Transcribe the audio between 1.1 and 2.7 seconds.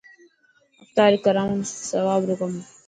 ڪراڻ سواب رو ڪم هي